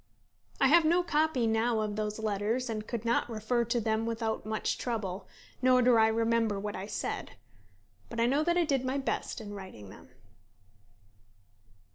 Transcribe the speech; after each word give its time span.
I 0.59 0.65
have 0.67 0.83
no 0.83 1.03
copy 1.03 1.45
now 1.45 1.81
of 1.81 1.95
those 1.95 2.17
letters, 2.17 2.71
and 2.71 2.87
could 2.87 3.05
not 3.05 3.29
refer 3.29 3.63
to 3.65 3.79
them 3.79 4.07
without 4.07 4.47
much 4.47 4.79
trouble; 4.79 5.27
nor 5.61 5.83
do 5.83 5.95
I 5.95 6.07
remember 6.07 6.59
what 6.59 6.75
I 6.75 6.87
said. 6.87 7.33
But 8.09 8.19
I 8.19 8.25
know 8.25 8.43
that 8.43 8.57
I 8.57 8.65
did 8.65 8.83
my 8.83 8.97
best 8.97 9.39
in 9.39 9.53
writing 9.53 9.91
them. 9.91 10.09